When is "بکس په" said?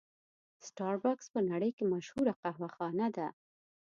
1.03-1.39